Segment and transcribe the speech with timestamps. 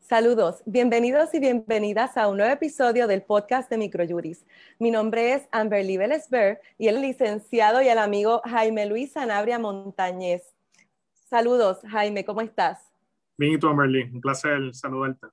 [0.00, 4.46] Saludos, bienvenidos y bienvenidas a un nuevo episodio del podcast de Microjuris.
[4.78, 6.28] Mi nombre es Amberly Vélez
[6.78, 10.54] y el licenciado y el amigo Jaime Luis Sanabria Montañez.
[11.28, 12.92] Saludos, Jaime, ¿cómo estás?
[13.36, 15.26] Bien, y tú, Amberly, un placer saludarte.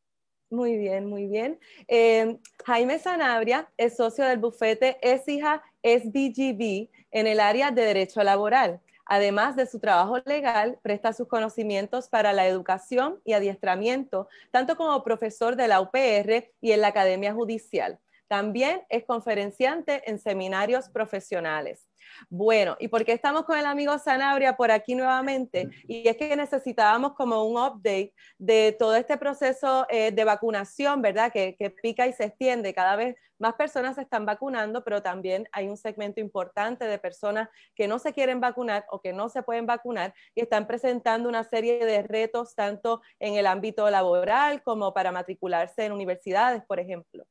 [0.49, 1.59] Muy bien, muy bien.
[1.87, 8.79] Eh, Jaime Sanabria es socio del bufete ESIJA SBGB en el área de Derecho Laboral.
[9.05, 15.03] Además de su trabajo legal, presta sus conocimientos para la educación y adiestramiento, tanto como
[15.03, 17.99] profesor de la UPR y en la Academia Judicial.
[18.27, 21.90] También es conferenciante en seminarios profesionales.
[22.29, 25.69] Bueno, ¿y por qué estamos con el amigo Sanabria por aquí nuevamente?
[25.87, 31.31] Y es que necesitábamos como un update de todo este proceso eh, de vacunación, ¿verdad?
[31.31, 32.73] Que, que, pica y se extiende.
[32.73, 37.49] Cada vez más personas se están vacunando, pero también hay un segmento importante de personas
[37.75, 41.43] que no se quieren vacunar o que no se pueden vacunar y están presentando una
[41.43, 47.25] serie de retos tanto en el ámbito laboral como para matricularse en universidades, por ejemplo.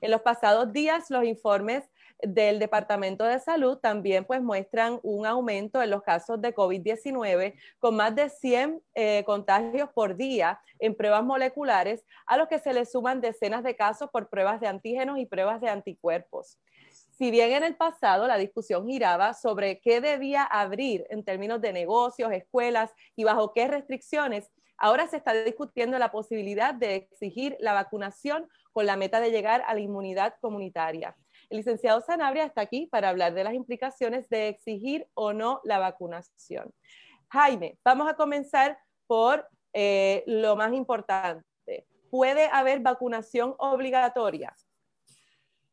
[0.00, 1.84] En los pasados días, los informes
[2.22, 7.96] del Departamento de Salud también pues muestran un aumento en los casos de COVID-19 con
[7.96, 12.86] más de 100 eh, contagios por día en pruebas moleculares, a los que se le
[12.86, 16.58] suman decenas de casos por pruebas de antígenos y pruebas de anticuerpos.
[17.18, 21.72] Si bien en el pasado la discusión giraba sobre qué debía abrir en términos de
[21.72, 27.74] negocios, escuelas y bajo qué restricciones, ahora se está discutiendo la posibilidad de exigir la
[27.74, 31.16] vacunación con la meta de llegar a la inmunidad comunitaria.
[31.48, 35.78] El licenciado Sanabria está aquí para hablar de las implicaciones de exigir o no la
[35.78, 36.72] vacunación.
[37.28, 41.44] Jaime, vamos a comenzar por eh, lo más importante.
[42.10, 44.54] ¿Puede haber vacunación obligatoria?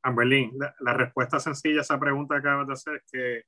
[0.03, 3.43] Amberlín, la, respuesta sencilla a esa pregunta que acabas de hacer es que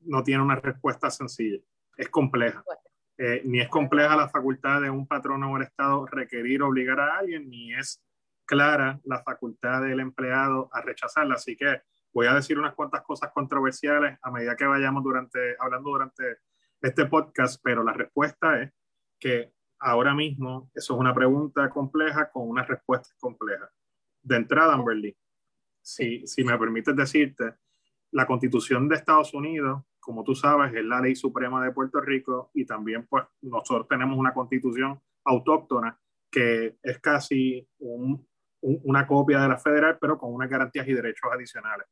[0.00, 1.58] no tiene una respuesta sencilla,
[1.96, 2.64] es compleja.
[3.18, 7.18] Eh, ni es compleja la facultad de un patrono o el Estado requerir obligar a
[7.18, 8.02] alguien, ni es
[8.50, 11.36] clara la facultad del empleado a rechazarla.
[11.36, 15.90] Así que voy a decir unas cuantas cosas controversiales a medida que vayamos durante, hablando
[15.90, 16.38] durante
[16.82, 18.72] este podcast, pero la respuesta es
[19.20, 23.70] que ahora mismo eso es una pregunta compleja con una respuesta compleja.
[24.20, 25.16] De entrada, Amberly,
[25.80, 27.54] si, si me permites decirte,
[28.10, 32.50] la constitución de Estados Unidos, como tú sabes, es la ley suprema de Puerto Rico
[32.52, 35.96] y también pues nosotros tenemos una constitución autóctona
[36.28, 38.26] que es casi un,
[38.62, 41.86] una copia de la federal, pero con unas garantías y derechos adicionales.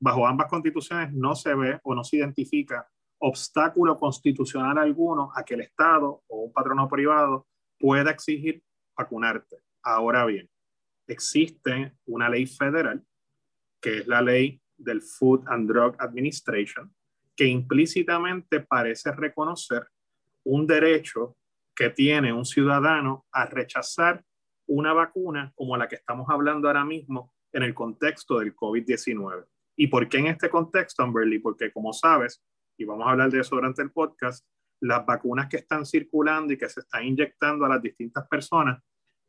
[0.00, 2.88] Bajo ambas constituciones no se ve o no se identifica
[3.18, 7.46] obstáculo constitucional alguno a que el Estado o un patrono privado
[7.78, 8.62] pueda exigir
[8.96, 9.58] vacunarte.
[9.82, 10.48] Ahora bien,
[11.06, 13.04] existe una ley federal,
[13.80, 16.94] que es la ley del Food and Drug Administration,
[17.34, 19.88] que implícitamente parece reconocer
[20.44, 21.36] un derecho
[21.74, 24.24] que tiene un ciudadano a rechazar
[24.68, 29.46] una vacuna como la que estamos hablando ahora mismo en el contexto del COVID-19.
[29.76, 31.38] ¿Y por qué en este contexto, Amberly?
[31.38, 32.42] Porque como sabes,
[32.76, 34.46] y vamos a hablar de eso durante el podcast,
[34.80, 38.80] las vacunas que están circulando y que se están inyectando a las distintas personas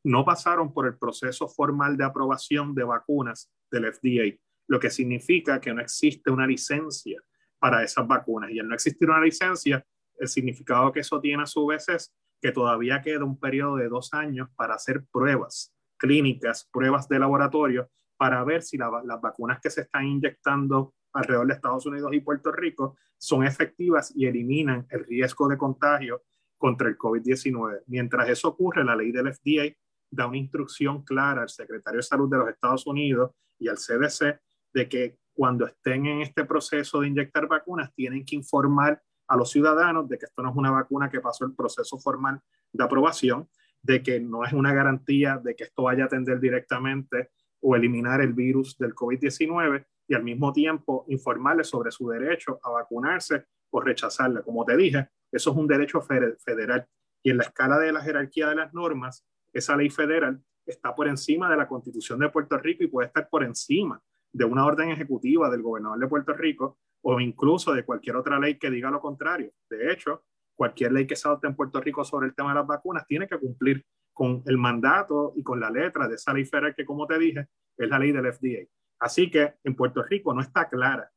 [0.03, 5.59] no pasaron por el proceso formal de aprobación de vacunas del FDA, lo que significa
[5.59, 7.21] que no existe una licencia
[7.57, 8.51] para esas vacunas.
[8.51, 9.85] Y al no existir una licencia,
[10.17, 13.89] el significado que eso tiene a su vez es que todavía queda un periodo de
[13.89, 19.69] dos años para hacer pruebas clínicas, pruebas de laboratorio, para ver si las vacunas que
[19.69, 25.05] se están inyectando alrededor de Estados Unidos y Puerto Rico son efectivas y eliminan el
[25.05, 26.23] riesgo de contagio
[26.57, 27.83] contra el COVID-19.
[27.87, 29.75] Mientras eso ocurre, la ley del FDA
[30.11, 34.39] da una instrucción clara al secretario de Salud de los Estados Unidos y al CDC
[34.73, 39.51] de que cuando estén en este proceso de inyectar vacunas tienen que informar a los
[39.51, 42.41] ciudadanos de que esto no es una vacuna que pasó el proceso formal
[42.73, 43.47] de aprobación,
[43.81, 47.29] de que no es una garantía de que esto vaya a atender directamente
[47.61, 52.71] o eliminar el virus del COVID-19 y al mismo tiempo informarles sobre su derecho a
[52.71, 54.41] vacunarse o rechazarla.
[54.41, 56.87] Como te dije, eso es un derecho federal
[57.23, 61.07] y en la escala de la jerarquía de las normas, esa ley federal está por
[61.07, 64.01] encima de la constitución de Puerto Rico y puede estar por encima
[64.31, 68.57] de una orden ejecutiva del gobernador de Puerto Rico o incluso de cualquier otra ley
[68.57, 69.51] que diga lo contrario.
[69.69, 70.23] De hecho,
[70.55, 73.27] cualquier ley que se adopte en Puerto Rico sobre el tema de las vacunas tiene
[73.27, 77.07] que cumplir con el mandato y con la letra de esa ley federal que, como
[77.07, 77.47] te dije,
[77.77, 78.67] es la ley del FDA.
[78.99, 81.09] Así que en Puerto Rico no está clara,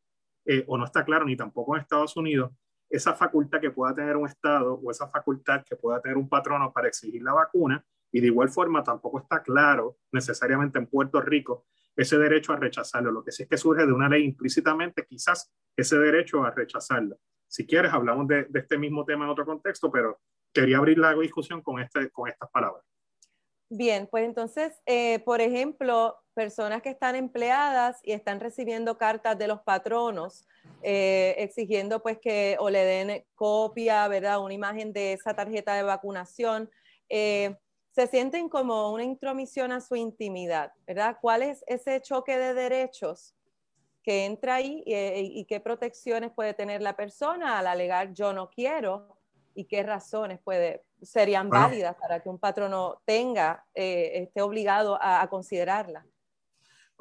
[0.44, 2.52] eh, o no está claro ni tampoco en Estados Unidos,
[2.88, 6.72] esa facultad que pueda tener un Estado o esa facultad que pueda tener un patrono
[6.72, 7.84] para exigir la vacuna.
[8.12, 11.64] Y de igual forma tampoco está claro necesariamente en Puerto Rico
[11.96, 13.10] ese derecho a rechazarlo.
[13.10, 17.18] Lo que sí es que surge de una ley implícitamente, quizás ese derecho a rechazarlo.
[17.46, 20.20] Si quieres, hablamos de, este mismo tema en otro contexto, pero
[20.52, 22.84] quería abrir la discusión con, este, con estas palabras.
[23.68, 29.48] Bien, pues entonces, eh, por ejemplo, personas que están empleadas y están recibiendo cartas de
[29.48, 30.46] los patronos
[30.82, 34.42] eh, exigiendo pues que o le den copia, ¿verdad?
[34.42, 36.70] Una imagen de esa tarjeta de vacunación.
[37.08, 37.56] Eh,
[37.92, 41.18] se sienten como una intromisión a su intimidad, ¿verdad?
[41.20, 43.34] ¿Cuál es ese choque de derechos
[44.02, 49.18] que entra ahí y, qué protecciones puede tener la persona al alegar yo no quiero
[49.54, 55.26] y qué razones puede, serían válidas para que un patrono tenga, eh, esté obligado a
[55.28, 56.04] considerarla?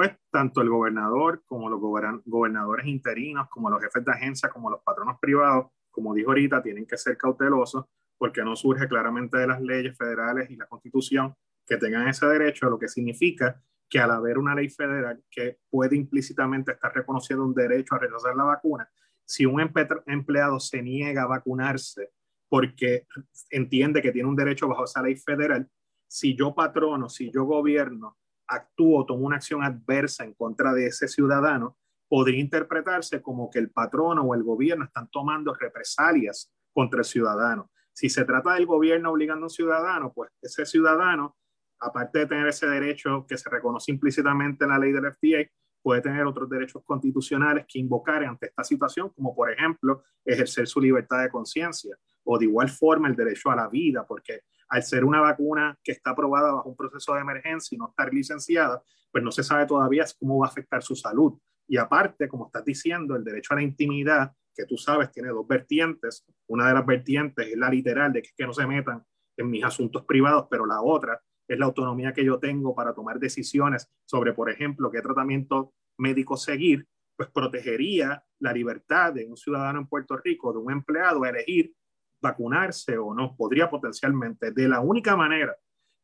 [0.02, 1.80] pues tanto el gobernador como los
[2.26, 6.88] gobernadores interinos, como los jefes de agencia, como los patronos privados, como dijo ahorita, tienen
[6.88, 7.86] que ser cautelosos
[8.22, 11.34] porque no surge claramente de las leyes federales y la constitución
[11.66, 13.60] que tengan ese derecho, lo que significa
[13.90, 18.36] que al haber una ley federal que puede implícitamente estar reconociendo un derecho a rechazar
[18.36, 18.88] la vacuna,
[19.26, 19.60] si un
[20.06, 22.12] empleado se niega a vacunarse
[22.48, 23.08] porque
[23.50, 25.68] entiende que tiene un derecho bajo esa ley federal,
[26.08, 31.08] si yo patrono, si yo gobierno actúo, tomo una acción adversa en contra de ese
[31.08, 31.76] ciudadano,
[32.08, 37.72] podría interpretarse como que el patrono o el gobierno están tomando represalias contra el ciudadano.
[37.94, 41.38] Si se trata del gobierno obligando a un ciudadano, pues ese ciudadano,
[41.80, 45.50] aparte de tener ese derecho que se reconoce implícitamente en la ley del FDA,
[45.82, 50.80] puede tener otros derechos constitucionales que invocar ante esta situación, como por ejemplo ejercer su
[50.80, 55.04] libertad de conciencia o de igual forma el derecho a la vida, porque al ser
[55.04, 59.24] una vacuna que está aprobada bajo un proceso de emergencia y no estar licenciada, pues
[59.24, 61.38] no se sabe todavía cómo va a afectar su salud.
[61.68, 65.48] Y aparte, como estás diciendo, el derecho a la intimidad, que tú sabes tiene dos
[65.48, 66.26] vertientes.
[66.48, 69.04] Una de las vertientes es la literal de que, no se metan
[69.38, 73.20] en mis asuntos privados, pero la otra es la autonomía que yo tengo para tomar
[73.20, 79.80] decisiones sobre, por ejemplo, qué tratamiento médico seguir, pues protegería la libertad de un ciudadano
[79.80, 81.74] en Puerto Rico, de un empleado, a elegir
[82.22, 85.56] vacunarse o no, podría potencialmente, de la única manera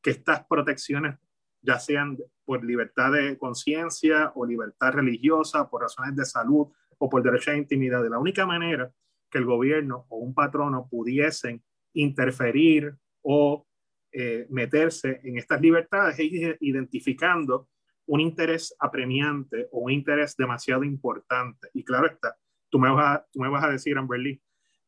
[0.02, 1.18] que estas protecciones,
[1.62, 6.68] ya sean por libertad de conciencia o libertad religiosa, por razones de salud
[6.98, 8.92] o por derecho a intimidad, de la única manera
[9.30, 11.64] que el gobierno o un patrono pudiesen
[11.94, 13.66] interferir o
[14.12, 17.68] eh, meterse en estas libertades es identificando
[18.06, 21.70] un interés apremiante o un interés demasiado importante.
[21.74, 22.36] Y claro está,
[22.70, 24.42] tú me vas a, tú me vas a decir, Amberly,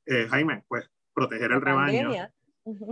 [0.05, 2.11] eh, Jaime, pues proteger el rebaño,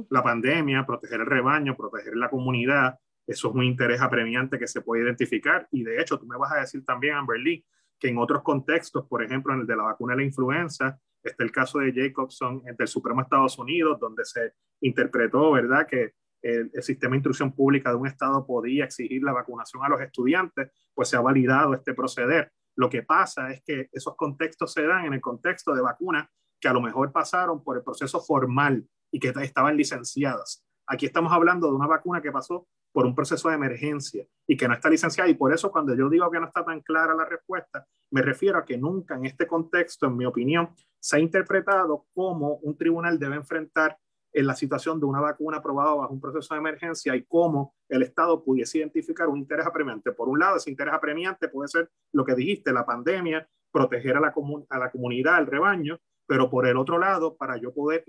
[0.09, 4.81] la pandemia, proteger el rebaño, proteger la comunidad, eso es un interés apremiante que se
[4.81, 5.67] puede identificar.
[5.71, 7.65] Y de hecho, tú me vas a decir también, Amberly,
[7.99, 11.43] que en otros contextos, por ejemplo, en el de la vacuna de la influenza, está
[11.43, 16.83] el caso de Jacobson del Supremo Estados Unidos, donde se interpretó, ¿verdad?, que el, el,
[16.83, 21.09] sistema de instrucción pública de un estado podía exigir la vacunación a los estudiantes, pues
[21.09, 22.51] se ha validado este proceder.
[22.75, 26.29] Lo que pasa es que esos contextos se dan en el contexto de vacunas
[26.59, 30.63] que a lo mejor pasaron por el proceso formal y que estaban licenciadas.
[30.85, 32.67] Aquí estamos hablando de una vacuna que pasó
[32.97, 35.29] por un proceso de emergencia y que no está licenciada.
[35.29, 38.57] Y por eso cuando yo digo que no está tan clara la respuesta, me refiero
[38.57, 43.19] a que nunca en este contexto, en mi opinión, se ha interpretado cómo un tribunal
[43.19, 43.99] debe enfrentar
[44.33, 48.01] en la situación de una vacuna aprobada bajo un proceso de emergencia y cómo el
[48.01, 50.11] Estado pudiese identificar un interés apremiante.
[50.11, 54.21] Por un lado, ese interés apremiante puede ser lo que dijiste, la pandemia, proteger a
[54.21, 54.33] la,
[54.69, 58.03] a la comunidad, al rebaño, pero por el otro lado, para yo poder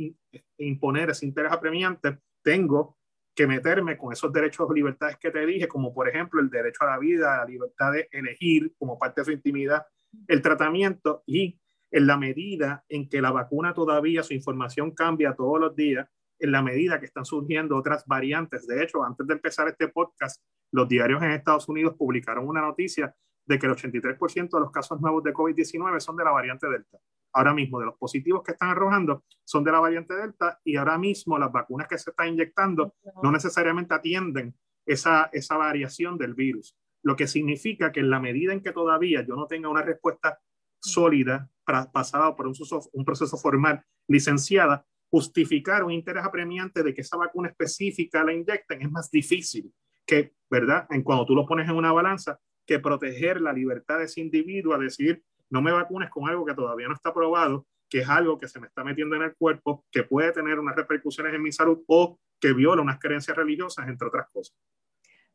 [0.56, 2.96] imponer ese interés apremiante, tengo
[3.38, 6.82] que meterme con esos derechos o libertades que te dije, como por ejemplo el derecho
[6.82, 9.86] a la vida, la libertad de elegir como parte de su intimidad
[10.26, 11.60] el tratamiento y
[11.92, 16.08] en la medida en que la vacuna todavía su información cambia todos los días,
[16.40, 18.66] en la medida que están surgiendo otras variantes.
[18.66, 20.42] De hecho, antes de empezar este podcast,
[20.72, 23.14] los diarios en Estados Unidos publicaron una noticia
[23.46, 26.98] de que el 83% de los casos nuevos de COVID-19 son de la variante Delta
[27.32, 30.98] ahora mismo de los positivos que están arrojando son de la variante Delta y ahora
[30.98, 34.54] mismo las vacunas que se están inyectando no necesariamente atienden
[34.86, 39.24] esa, esa variación del virus, lo que significa que en la medida en que todavía
[39.26, 40.40] yo no tenga una respuesta
[40.80, 41.50] sólida
[41.92, 42.54] pasada por un,
[42.92, 48.82] un proceso formal licenciada, justificar un interés apremiante de que esa vacuna específica la inyecten
[48.82, 49.72] es más difícil
[50.06, 50.86] que, ¿verdad?
[50.90, 54.74] En cuando tú lo pones en una balanza, que proteger la libertad de ese individuo
[54.74, 58.38] a decidir no me vacunes con algo que todavía no está probado, que es algo
[58.38, 61.52] que se me está metiendo en el cuerpo, que puede tener unas repercusiones en mi
[61.52, 64.56] salud o que viola unas creencias religiosas, entre otras cosas.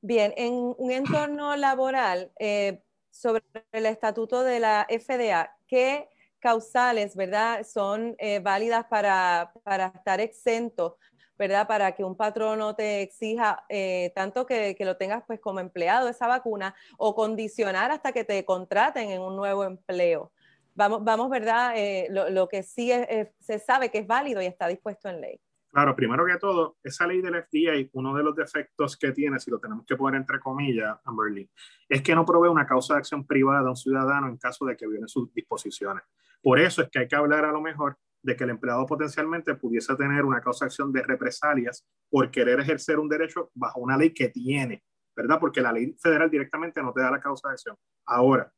[0.01, 7.63] Bien, en un entorno laboral, eh, sobre el estatuto de la FDA, ¿qué causales, verdad,
[7.63, 10.97] son eh, válidas para, para, estar exento,
[11.43, 11.67] ¿verdad?
[11.67, 16.27] Para que un patrono te exija eh, tanto que, lo tengas pues como empleado esa
[16.27, 20.31] vacuna o condicionar hasta que te contraten en un nuevo empleo.
[20.73, 21.73] Vamos, vamos ¿verdad?
[21.75, 22.91] Eh, lo, que sí
[23.39, 25.39] se sabe que es válido y está dispuesto en ley.
[25.69, 29.49] Claro, primero que todo, esa ley del FDA, uno de los defectos que tiene, si
[29.49, 31.49] lo tenemos que poner entre comillas, Amberly,
[31.89, 34.77] es que no provee una causa de acción privada a un ciudadano en caso de
[34.77, 36.03] que viole sus disposiciones.
[36.43, 39.53] Por eso es que hay que hablar a lo mejor de que el empleado potencialmente
[39.55, 43.97] pudiese tener una causa de acción de represalias por querer ejercer un derecho bajo una
[43.97, 44.83] ley que tiene,
[45.15, 45.39] ¿verdad?
[45.39, 47.75] Porque la ley federal directamente no te da la causa de acción.
[48.05, 48.51] Ahora,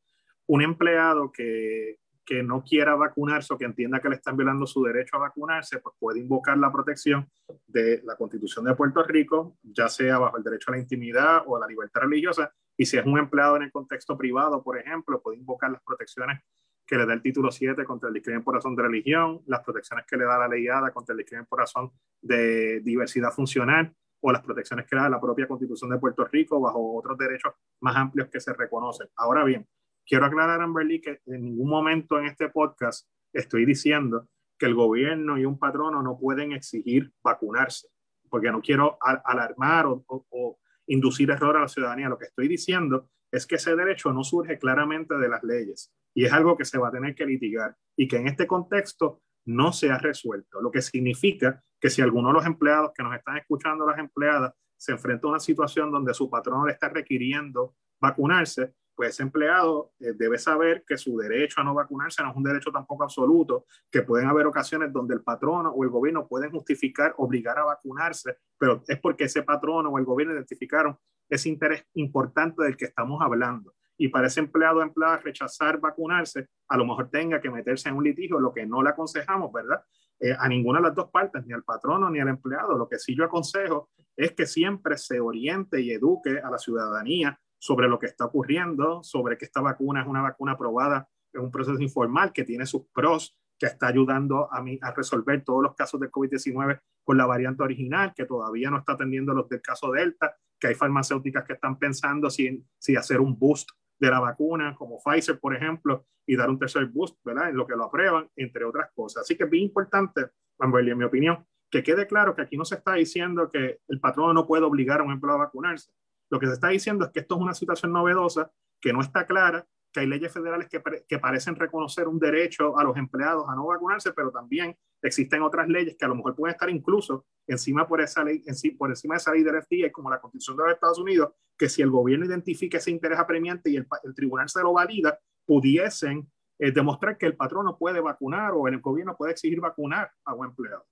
[0.46, 4.82] un empleado que, que no quiera vacunarse o que entienda que le están violando su
[4.84, 7.28] derecho a vacunarse, pues puede invocar la protección
[7.66, 11.56] de la Constitución de Puerto Rico, ya sea bajo el derecho a la intimidad o
[11.56, 15.22] a la libertad religiosa, y si es un empleado en el contexto privado, por ejemplo,
[15.22, 16.40] puede invocar las protecciones
[16.86, 20.06] que le da el título 7 contra el discrimen por razón de religión, las protecciones
[20.06, 21.90] que le da la ley ADA contra el discrimen por razón
[22.22, 26.60] de diversidad funcional o las protecciones que le da la propia Constitución de Puerto Rico
[26.60, 29.08] bajo otros derechos más amplios que se reconocen.
[29.16, 29.66] Ahora bien,
[30.06, 34.28] quiero aclarar, Amberly, que en ningún momento en este podcast estoy diciendo
[34.58, 37.88] que el gobierno y un patrono no pueden exigir vacunarse,
[38.30, 42.08] porque no quiero alarmar o, o inducir error a la ciudadanía.
[42.08, 46.24] Lo que estoy diciendo es que ese derecho no surge claramente de las leyes y
[46.24, 49.72] es algo que se va a tener que litigar y que en este contexto no
[49.72, 53.36] se ha resuelto, lo que significa que si alguno de los empleados que nos están
[53.36, 58.74] escuchando, las empleadas, se enfrenta a una situación donde su patrón le está requiriendo vacunarse,
[58.96, 62.42] pues ese empleado eh, debe saber que su derecho a no vacunarse no es un
[62.42, 67.14] derecho tampoco absoluto, que pueden haber ocasiones donde el patrono o el gobierno pueden justificar,
[67.18, 70.96] obligar a vacunarse, pero es porque ese patrono o el gobierno identificaron
[71.28, 76.48] ese interés importante del que estamos hablando y para ese empleado o empleada rechazar vacunarse,
[76.68, 79.82] a lo mejor tenga que meterse en un litigio, lo que no le aconsejamos, ¿verdad?
[80.18, 82.76] Eh, a ninguna de las dos partes, ni al patrono ni al empleado.
[82.76, 87.38] Lo que sí yo aconsejo es que siempre se oriente y eduque a la ciudadanía
[87.66, 91.50] sobre lo que está ocurriendo, sobre que esta vacuna es una vacuna aprobada en un
[91.50, 95.74] proceso informal que tiene sus pros, que está ayudando a, mí, a resolver todos los
[95.74, 99.90] casos de COVID-19 con la variante original, que todavía no está atendiendo los del caso
[99.90, 102.64] Delta, que hay farmacéuticas que están pensando si,
[102.96, 107.18] hacer un boost de la vacuna, como Pfizer, por ejemplo, y dar un tercer boost,
[107.24, 107.50] ¿verdad?
[107.50, 109.22] En lo que lo aprueban, entre otras cosas.
[109.22, 110.26] Así que es bien importante,
[110.60, 114.34] en mi opinión, que quede claro que aquí no se está diciendo que el patrón
[114.34, 115.90] no puede obligar a un empleado a vacunarse.
[116.30, 119.26] Lo que se está diciendo es que esto es una situación novedosa, que no está
[119.26, 119.66] clara
[119.96, 124.12] que hay leyes federales que, parecen reconocer un derecho a los empleados a no vacunarse,
[124.12, 128.22] pero también existen otras leyes que a lo mejor pueden estar incluso encima por esa
[128.22, 130.98] ley, en, por encima de esa ley de FDA, como la Constitución de los Estados
[130.98, 135.18] Unidos, que si el gobierno identifica ese interés apremiante y el, tribunal se lo valida,
[135.46, 140.10] pudiesen eh, demostrar que el patrón no puede vacunar o el gobierno puede exigir vacunar
[140.26, 140.84] a un empleado.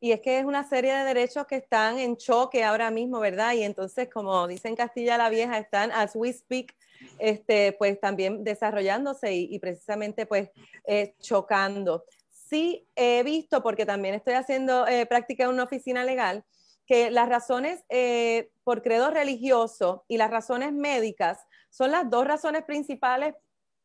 [0.00, 3.54] Y es que es una serie de derechos que están en choque ahora mismo, ¿verdad?
[3.54, 6.74] Y entonces, como dicen Castilla la Vieja, están as we speak
[7.18, 10.50] este, pues también desarrollándose y, precisamente pues
[10.86, 12.04] eh, chocando.
[12.30, 16.44] Sí he visto, porque también estoy haciendo eh, práctica en una oficina legal,
[16.86, 22.62] que las razones eh, por credo religioso y las razones médicas son las dos razones
[22.62, 23.34] principales,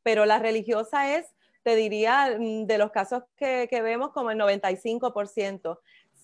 [0.04, 1.26] pero la religiosa es,
[1.64, 5.80] te diría, mm, de los casos que, vemos como el 95%.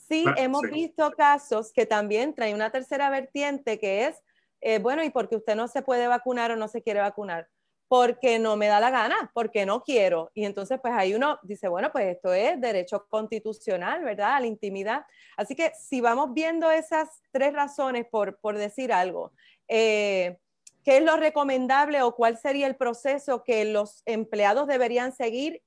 [0.08, 4.24] Sí, hemos visto casos que también traen una tercera vertiente que es
[4.62, 7.48] eh, bueno, ¿y por qué usted no se puede vacunar o no se quiere vacunar?
[7.88, 10.32] Porque no me da la gana, porque no quiero.
[10.34, 14.36] Y entonces, pues ahí uno dice, bueno, pues esto es derecho constitucional, ¿verdad?
[14.36, 15.06] A la intimidad.
[15.38, 19.32] Así que si vamos viendo esas tres razones, por, por decir algo,
[19.68, 20.38] eh,
[20.84, 25.62] ¿qué es lo recomendable o cuál sería el proceso que los empleados deberían seguir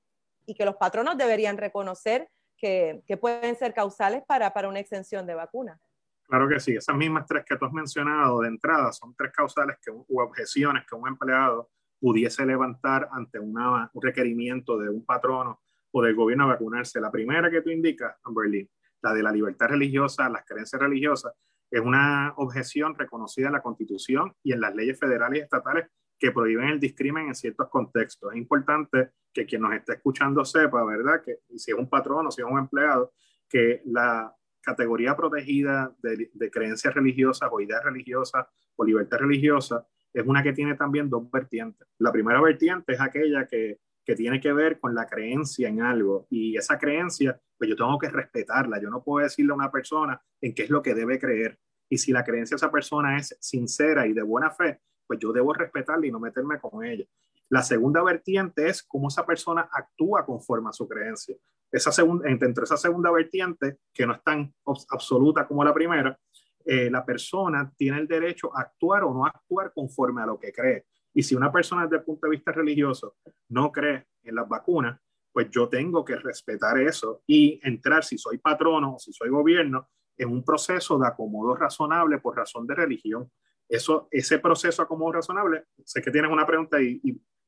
[0.45, 2.29] y que los patronos deberían reconocer
[2.61, 5.79] que, que pueden ser causales para, para una exención de vacuna?
[6.23, 9.77] Claro que sí, esas mismas tres que tú has mencionado de entrada son tres causales
[9.83, 15.59] que, u objeciones que un empleado pudiese levantar ante una, un requerimiento de un patrono
[15.91, 17.01] o del gobierno a vacunarse.
[17.01, 18.69] La primera que tú indicas, Amberly,
[19.01, 21.33] la de la libertad religiosa, las creencias religiosas,
[21.69, 25.87] es una objeción reconocida en la Constitución y en las leyes federales y estatales
[26.21, 28.31] que prohíben el discrimen en ciertos contextos.
[28.31, 31.19] Es importante que quien nos esté escuchando sepa, ¿verdad?
[31.25, 33.11] Que si es un patrono, si es un empleado,
[33.49, 40.43] que la categoría protegida de, creencias religiosas o ideas religiosas o libertad religiosa es una
[40.43, 41.87] que tiene también dos vertientes.
[41.97, 46.27] La primera vertiente es aquella que, que tiene que ver con la creencia en algo
[46.29, 48.79] y esa creencia, pues yo tengo que respetarla.
[48.79, 51.57] Yo no puedo decirle a una persona en qué es lo que debe creer.
[51.89, 55.33] Y si la creencia de esa persona es sincera y de buena fe, pues yo
[55.33, 57.03] debo respetarla y no meterme con ella.
[57.49, 61.35] La segunda vertiente es cómo esa persona actúa conforme a su creencia.
[61.69, 64.53] Esa segunda, entre esa segunda vertiente, que no es tan
[64.89, 66.17] absoluta como la primera,
[66.63, 70.53] eh, la persona tiene el derecho a actuar o no actuar conforme a lo que
[70.53, 70.85] cree.
[71.13, 73.17] Y si una persona desde el punto de vista religioso
[73.49, 74.97] no cree en las vacunas,
[75.33, 79.89] pues yo tengo que respetar eso y entrar, si soy patrono o si soy gobierno,
[80.17, 83.29] en un proceso de acomodo razonable por razón de religión.
[83.71, 86.99] Eso, ese proceso de acomodo razonable, sé que tienes una pregunta y,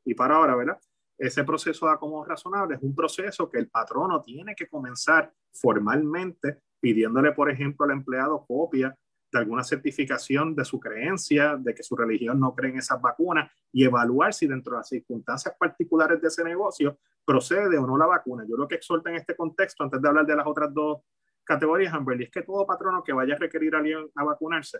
[0.05, 0.79] y, para ahora, ¿verdad?
[1.17, 6.61] Ese proceso de acomodo razonable es un proceso que el patrono tiene que comenzar formalmente
[6.79, 8.97] pidiéndole, por ejemplo, al empleado copia
[9.33, 13.51] de alguna certificación de su creencia, de que su religión no cree en esas vacunas
[13.73, 18.05] y evaluar si dentro de las circunstancias particulares de ese negocio procede o no la
[18.05, 18.45] vacuna.
[18.47, 21.01] Yo lo que exhorto en este contexto, antes de hablar de las otras dos
[21.43, 24.79] categorías, Amberly, es que todo patrono que vaya a requerir a alguien a vacunarse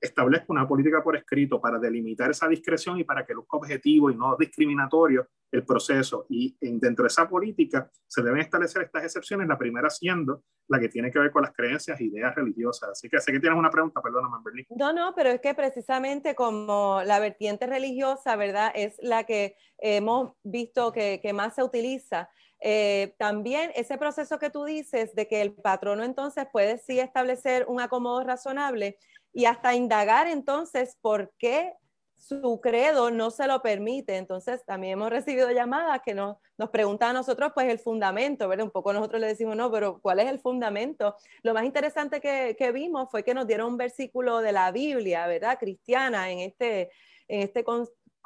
[0.00, 4.16] establezca una política por escrito para delimitar esa discreción y para que luzca objetivo y
[4.16, 6.26] no discriminatorio el proceso.
[6.28, 10.88] Y dentro de esa política se deben establecer estas excepciones, la primera siendo la que
[10.88, 12.90] tiene que ver con las creencias e ideas religiosas.
[12.90, 14.66] Así que sé que tienes una pregunta, perdóname, Berlín.
[14.70, 18.72] No, no, pero es que precisamente como la vertiente religiosa, ¿verdad?
[18.74, 22.28] Es la que hemos visto que, que más se utiliza.
[22.60, 27.66] Eh, también ese proceso que tú dices de que el patrono entonces puede sí establecer
[27.68, 28.98] un acomodo razonable,
[29.36, 31.74] y hasta indagar entonces por qué
[32.16, 34.16] su credo no se lo permite.
[34.16, 38.64] Entonces, también hemos recibido llamadas que nos, nos preguntan a nosotros, pues, el fundamento, ¿verdad?
[38.64, 41.16] Un poco nosotros le decimos, no, pero ¿cuál es el fundamento?
[41.42, 45.26] Lo más interesante que, que vimos fue que nos dieron un versículo de la Biblia,
[45.26, 45.58] ¿verdad?
[45.58, 46.90] Cristiana, en este,
[47.28, 47.62] en este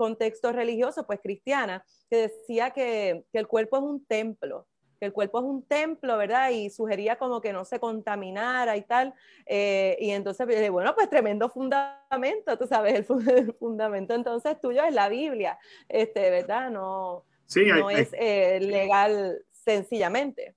[0.00, 4.66] contexto religioso, pues cristiana, que decía que, que el cuerpo es un templo
[5.00, 6.50] que el cuerpo es un templo, ¿verdad?
[6.50, 9.14] Y sugería como que no se contaminara y tal.
[9.46, 15.08] Eh, y entonces, bueno, pues tremendo fundamento, tú sabes, el, fundamento entonces tuyo es la
[15.08, 16.70] Biblia, este, ¿verdad?
[16.70, 17.24] No,
[17.56, 20.54] no es eh, legal sencillamente.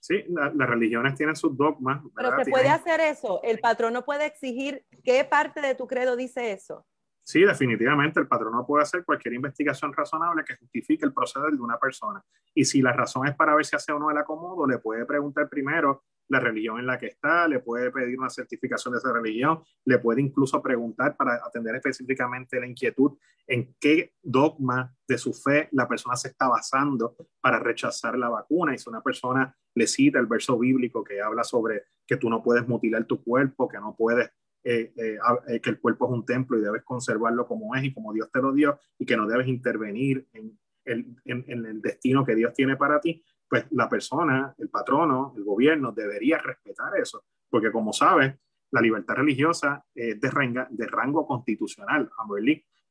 [0.00, 2.02] Sí, las religiones tienen sus dogmas.
[2.14, 3.40] Pero se puede hacer eso.
[3.42, 6.86] El patrón no puede exigir qué parte de tu credo dice eso.
[7.28, 11.78] Sí, definitivamente el patrono puede hacer cualquier investigación razonable que justifique el proceder de una
[11.78, 12.24] persona.
[12.54, 15.04] Y si la razón es para ver si hace o no el acomodo, le puede
[15.04, 19.12] preguntar primero la religión en la que está, le puede pedir una certificación de esa
[19.12, 25.34] religión, le puede incluso preguntar para atender específicamente la inquietud en qué dogma de su
[25.34, 28.74] fe la persona se está basando para rechazar la vacuna.
[28.74, 32.42] Y si una persona le cita el verso bíblico que habla sobre que tú no
[32.42, 34.30] puedes mutilar tu cuerpo, que no puedes
[34.64, 37.92] eh, eh, eh, que el cuerpo es un templo y debes conservarlo como es y
[37.92, 42.52] como Dios te lo dio y que no debes intervenir en el, destino que Dios
[42.54, 47.92] tiene para ti, pues la persona, el patrono, el gobierno debería respetar eso, porque como
[47.92, 48.34] sabes,
[48.70, 52.10] la libertad religiosa es de, rango, constitucional,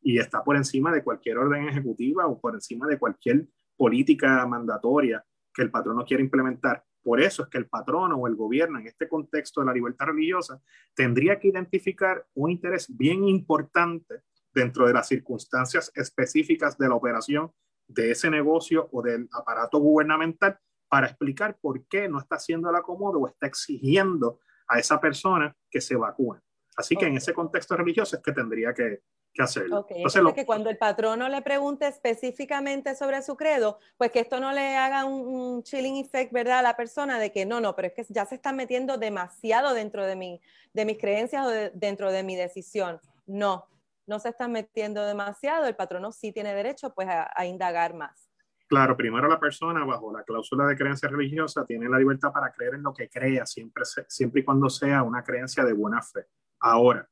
[0.02, 5.24] y está por encima de cualquier orden ejecutiva o por encima de cualquier política mandatoria
[5.54, 6.84] que el patrono quiera implementar.
[7.08, 10.08] Por eso es que el patrono o el gobierno, en este contexto de la libertad
[10.08, 10.62] religiosa,
[10.94, 17.50] tendría que identificar un interés bien importante dentro de las circunstancias específicas de la operación
[17.88, 22.76] de ese negocio o del aparato gubernamental para explicar por qué no está haciendo el
[22.76, 26.42] acomodo o está exigiendo a esa persona que se vacune.
[26.76, 29.00] Así que en ese contexto religioso es que tendría que,
[29.38, 29.86] que hacerlo.
[29.90, 34.52] Entonces, que cuando el patrono le pregunte específicamente sobre su credo, pues que esto no
[34.52, 36.60] le haga un, chilling effect, ¿verdad?
[36.60, 39.74] A la persona de que no, no, pero es que ya se están metiendo demasiado
[39.74, 40.42] dentro de, mi,
[40.74, 43.00] de mis creencias o dentro de mi decisión.
[43.28, 43.68] No,
[44.08, 48.32] no se están metiendo demasiado, el patrono sí tiene derecho pues a, indagar más.
[48.68, 52.76] Claro, primero la persona bajo la cláusula de creencia religiosa tiene la libertad para creer
[52.76, 56.26] en lo que crea, siempre, siempre y cuando sea una creencia de buena fe.
[56.60, 57.08] Ahora,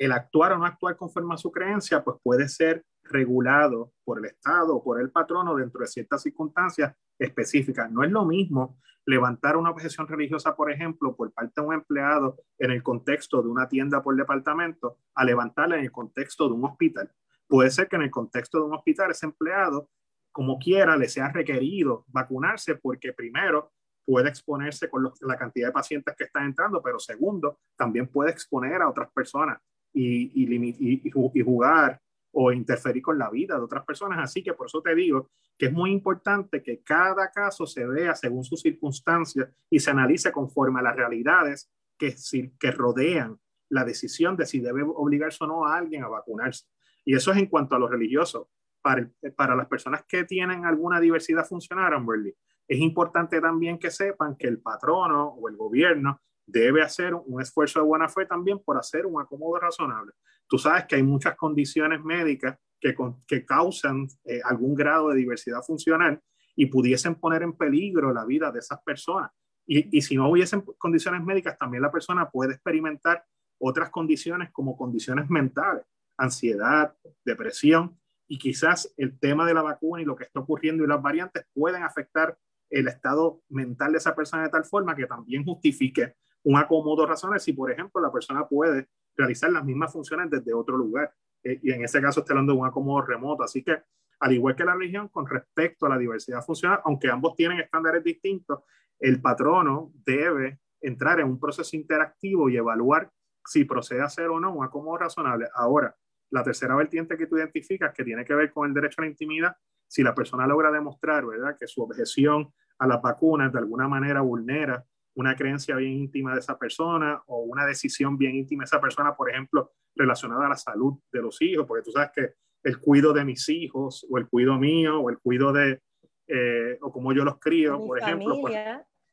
[0.00, 4.24] el actuar o no actuar conforme a su creencia, pues puede ser regulado por el
[4.24, 7.92] Estado o por el patrono dentro de ciertas circunstancias específicas.
[7.92, 12.38] No es lo mismo levantar una objeción religiosa, por ejemplo, por parte de un empleado
[12.58, 16.64] en el contexto de una tienda por departamento, a levantarla en el contexto de un
[16.64, 17.12] hospital.
[17.46, 19.90] Puede ser que en el contexto de un hospital ese empleado,
[20.32, 23.72] como quiera, le sea requerido vacunarse porque primero
[24.06, 28.80] puede exponerse con la cantidad de pacientes que están entrando, pero segundo, también puede exponer
[28.80, 29.60] a otras personas
[29.92, 32.00] y, y, y, jugar
[32.32, 34.18] o interferir con la vida de otras personas.
[34.18, 38.14] Así que por eso te digo que es muy importante que cada caso se vea
[38.14, 42.14] según sus circunstancias y se analice conforme a las realidades que,
[42.58, 46.66] que rodean la decisión de si debe obligarse o no a alguien a vacunarse.
[47.04, 48.50] Y eso es en cuanto a lo religioso.
[48.82, 52.34] Para, para las personas que tienen alguna diversidad funcional, Amberly,
[52.66, 56.20] es importante también que sepan que el patrono o el gobierno
[56.50, 60.12] debe hacer un esfuerzo de buena fe también por hacer un acomodo razonable.
[60.48, 62.94] Tú sabes que hay muchas condiciones médicas que,
[63.26, 66.20] que causan eh, algún grado de diversidad funcional
[66.56, 69.30] y pudiesen poner en peligro la vida de esas personas.
[69.66, 73.24] Y, y si no hubiesen condiciones médicas, también la persona puede experimentar
[73.58, 75.84] otras condiciones como condiciones mentales,
[76.16, 80.86] ansiedad, depresión, y quizás el tema de la vacuna y lo que está ocurriendo y
[80.86, 82.38] las variantes pueden afectar
[82.70, 87.42] el estado mental de esa persona de tal forma que también justifique un acomodo razones
[87.42, 91.12] si, por ejemplo, la persona puede realizar las mismas funciones desde otro lugar.
[91.42, 93.42] Eh, y en ese caso estoy hablando de un acomodo remoto.
[93.42, 93.82] Así que,
[94.20, 98.04] al igual que la religión, con respecto a la diversidad funcional, aunque ambos tienen estándares
[98.04, 98.60] distintos,
[98.98, 103.10] el patrono debe entrar en un proceso interactivo y evaluar
[103.44, 105.48] si procede a ser o no un acomodo razonable.
[105.54, 105.94] Ahora,
[106.30, 109.10] la tercera vertiente que tú identificas, que tiene que ver con el derecho a la
[109.10, 113.88] intimidad, si la persona logra demostrar, ¿verdad?, que su objeción a las vacunas de alguna
[113.88, 118.66] manera vulnera una creencia bien íntima de esa persona o una decisión bien íntima de
[118.66, 122.34] esa persona, por ejemplo, relacionada a la salud de los hijos, porque tú sabes que
[122.62, 125.80] el cuido de mis hijos o el cuido mío o el cuido de,
[126.28, 128.54] eh, o como yo los crío, por ejemplo, pues,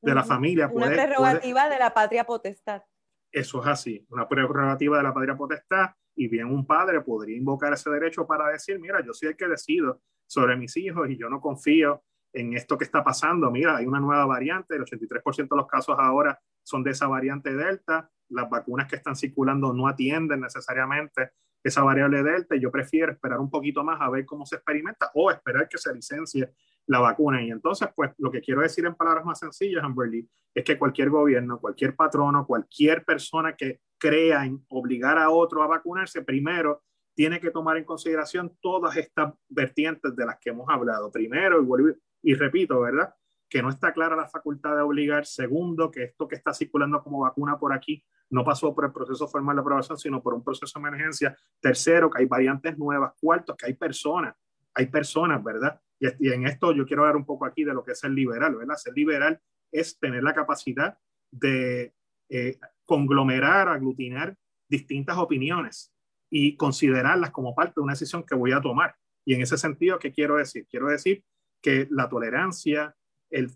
[0.02, 0.70] de la familia.
[0.72, 2.84] Una prerrogativa de la patria potestad.
[3.32, 7.74] Eso es así, una prerrogativa de la patria potestad y bien un padre podría invocar
[7.74, 11.30] ese derecho para decir, mira, yo soy el que decido sobre mis hijos y yo
[11.30, 13.50] no confío en esto que está pasando.
[13.52, 17.56] Mira, hay una nueva variante, el 83% de los casos ahora son de esa variante
[17.56, 21.32] Delta, las vacunas que están circulando no atienden necesariamente
[21.64, 25.12] esa variable Delta y yo prefiero esperar un poquito más a ver cómo se experimenta
[25.14, 26.54] o esperar que se licencie
[26.88, 27.42] la vacuna.
[27.42, 31.10] Y entonces, pues lo que quiero decir en palabras más sencillas, Amberly, es que cualquier
[31.10, 37.40] gobierno, cualquier patrono, cualquier persona que crea en obligar a otro a vacunarse, primero tiene
[37.40, 41.12] que tomar en consideración todas estas vertientes de las que hemos hablado.
[41.12, 43.14] Primero, y, y repito, ¿verdad?
[43.50, 45.26] Que no está clara la facultad de obligar.
[45.26, 49.28] Segundo, que esto que está circulando como vacuna por aquí no pasó por el proceso
[49.28, 51.38] formal de aprobación, sino por un proceso de emergencia.
[51.60, 53.14] Tercero, que hay variantes nuevas.
[53.20, 54.36] Cuarto, que hay personas,
[54.74, 55.80] hay personas, ¿verdad?
[56.00, 58.56] Y, en esto yo quiero hablar un poco aquí de lo que es ser liberal,
[58.56, 58.76] ¿verdad?
[58.76, 59.40] Ser liberal
[59.72, 60.98] es tener la capacidad
[61.32, 61.94] de
[62.30, 64.36] eh, conglomerar, aglutinar
[64.70, 65.94] distintas opiniones
[66.30, 68.96] y considerarlas como parte de una decisión que voy a tomar.
[69.26, 70.68] Y en ese sentido, ¿qué quiero decir?
[70.70, 71.24] Quiero decir
[71.62, 72.96] que la tolerancia,
[73.30, 73.52] el,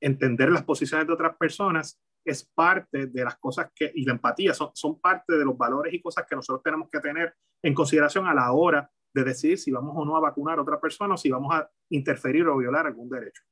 [0.00, 4.54] entender las posiciones de otras personas es parte de las cosas que, y la empatía
[4.54, 8.26] son, son parte de los valores y cosas que nosotros tenemos que tener en consideración
[8.26, 11.16] a la hora de decidir si vamos o no a vacunar a otra persona o
[11.16, 13.42] si vamos a interferir o violar algún derecho.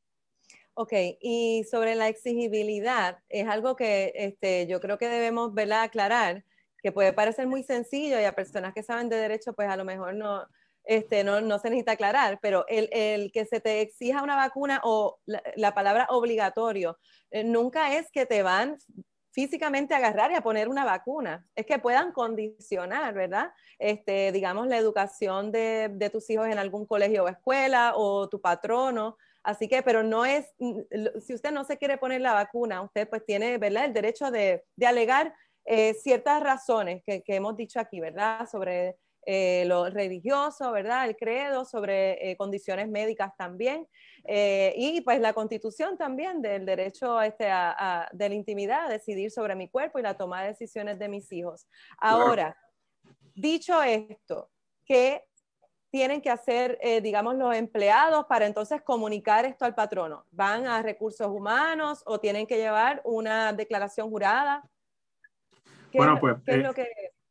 [0.75, 6.45] Ok, y sobre la exigibilidad, es algo que este, yo creo que debemos verla aclarar,
[6.83, 9.85] que puede parecer muy sencillo y a personas que saben de derecho, pues a lo
[9.85, 10.47] mejor no,
[10.91, 15.41] este, no, se necesita aclarar, pero el, que se te exija una vacuna o la,
[15.55, 16.99] la palabra obligatorio,
[17.31, 18.77] eh, nunca es que te van
[19.31, 23.53] físicamente agarrar y a poner una vacuna, es que puedan condicionar, ¿verdad?
[23.79, 29.17] Este, digamos, la educación de, tus hijos en algún colegio o escuela o tu patrono.
[29.45, 30.53] Así que, pero no es,
[31.25, 33.85] si usted no se quiere poner la vacuna, usted pues tiene, ¿verdad?
[33.85, 35.33] El derecho de, de alegar
[35.65, 38.49] eh, ciertas razones que, que, hemos dicho aquí, ¿verdad?
[38.51, 41.07] Sobre eh, lo religioso, ¿verdad?
[41.07, 43.87] El credo, sobre eh, condiciones médicas también.
[44.25, 48.89] Eh, y pues la constitución también del derecho este, a, a, de la intimidad, a
[48.89, 51.67] decidir sobre mi cuerpo y la toma de decisiones de mis hijos.
[51.99, 52.57] Ahora,
[53.35, 54.51] dicho esto,
[54.85, 55.25] ¿qué
[55.91, 60.25] tienen que hacer, digamos, los empleados para entonces comunicar esto al patrono?
[60.31, 64.63] ¿Van a recursos humanos o tienen que llevar una declaración jurada?
[65.91, 66.87] ¿Qué, bueno, pues, ¿qué es lo que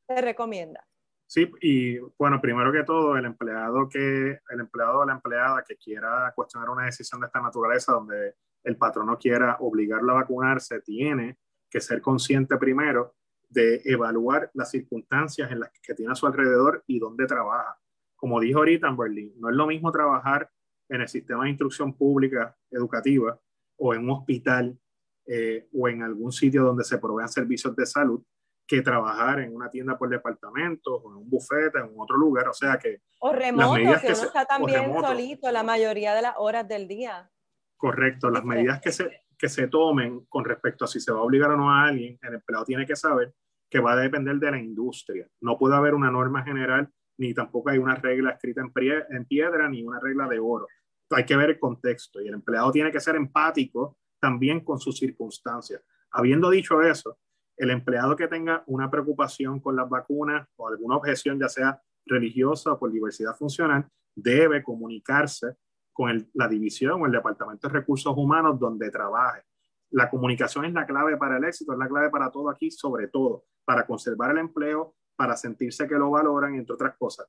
[0.06, 0.86] se recomienda?
[1.30, 5.78] Sí, y bueno, primero que todo, el empleado que, el empleado o la empleada que
[5.78, 11.38] quiera cuestionar una decisión de esta naturaleza, donde el patrono quiera obligarlo a vacunarse, tiene
[11.70, 13.14] que ser consciente primero
[13.48, 17.78] de evaluar las circunstancias en las que tiene a su alrededor y dónde trabaja.
[18.16, 20.50] Como dijo ahorita en Berlín, no es lo mismo trabajar
[20.90, 23.40] en el sistema de instrucción pública educativa
[23.78, 24.80] o en un hospital
[25.28, 28.24] eh, o en algún sitio donde se provean servicios de salud
[28.70, 32.48] que trabajar en una tienda por departamento o en un bufete, en otro lugar.
[32.50, 33.02] O sea que.
[33.18, 37.32] O remoto, que, uno está también solito la mayoría de las horas del día.
[37.76, 41.24] Correcto, las medidas que se, que se tomen con respecto a si se va a
[41.24, 43.34] obligar o no a alguien, el empleado tiene que saber
[43.72, 45.28] que va a depender de la industria.
[45.42, 48.72] No puede haber una norma general, ni tampoco hay una regla escrita en,
[49.10, 50.68] en piedra, ni una regla de oro.
[51.10, 55.00] Hay que ver el contexto y el empleado tiene que ser empático también con sus
[55.00, 55.82] circunstancias.
[56.12, 57.18] Habiendo dicho eso,
[57.60, 62.72] el empleado que tenga una preocupación con las vacunas o alguna objeción, ya sea religiosa
[62.72, 65.58] o por diversidad funcional, debe comunicarse
[65.92, 69.44] con la división o el Departamento de Recursos Humanos donde trabaje.
[69.92, 73.10] La comunicación es la clave para el éxito, es la clave para todo aquí, sobre
[73.10, 77.28] todo para conservar el empleo, para sentirse que lo valoran, entre otras cosas.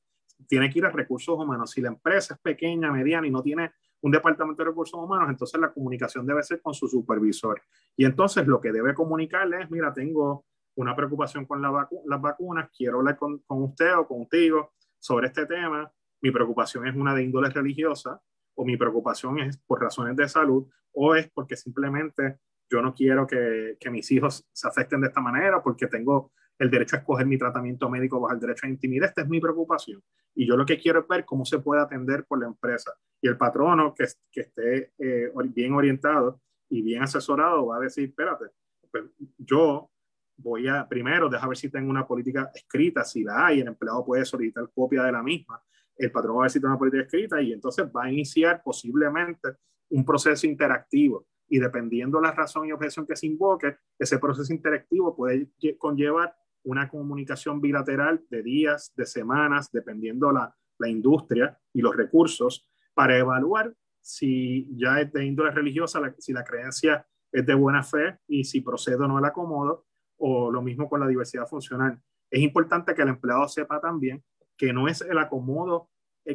[0.49, 1.71] Tiene que ir a recursos humanos.
[1.71, 3.73] Si la empresa es pequeña, mediana y no tiene
[4.03, 7.61] un departamento de recursos humanos, entonces la comunicación debe ser con su supervisor.
[7.97, 12.71] Y entonces lo que debe comunicarle es, mira, tengo una preocupación con la las vacunas,
[12.77, 15.91] quiero hablar con, con usted o contigo sobre este tema,
[16.23, 18.21] mi preocupación es una de índole religiosa
[18.55, 22.39] o mi preocupación es por razones de salud o es porque simplemente
[22.71, 26.71] yo no quiero que, que mis hijos se afecten de esta manera porque tengo el
[26.71, 29.09] derecho a escoger mi tratamiento médico bajo el derecho a intimidad.
[29.09, 30.03] Esta es mi preocupación.
[30.35, 32.93] Y yo lo que quiero es ver cómo se puede atender por la empresa.
[33.21, 38.11] Y el patrono que, que esté eh, bien orientado y bien asesorado va a decir,
[38.11, 38.45] espérate,
[38.91, 39.05] pues
[39.39, 39.91] yo
[40.37, 44.05] voy a, primero, deja ver si tengo una política escrita, si la hay, el empleado
[44.05, 45.63] puede solicitar copia de la misma,
[45.97, 48.63] el patrón va a ver si tiene una política escrita y entonces va a iniciar
[48.63, 49.49] posiblemente
[49.89, 51.27] un proceso interactivo.
[51.49, 56.89] Y dependiendo la razón y objeción que se invoque, ese proceso interactivo puede conllevar una
[56.89, 63.75] comunicación bilateral de días, de semanas, dependiendo la, la industria y los recursos, para evaluar
[64.01, 68.61] si ya es de índole religiosa, si la creencia es de buena fe y si
[68.61, 69.87] procedo o no el acomodo,
[70.19, 72.01] o lo mismo con la diversidad funcional.
[72.31, 74.23] Es importante que el empleado sepa también
[74.57, 75.89] que no es el acomodo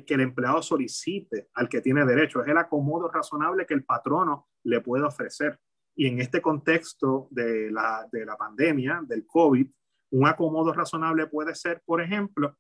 [0.04, 4.48] que el empleado solicite al que tiene derecho, es el acomodo razonable que el patrono
[4.64, 5.60] le puede ofrecer.
[5.96, 9.68] Y en este contexto de la, de la pandemia, del COVID,
[10.16, 12.56] un acomodo razonable puede ser, por ejemplo,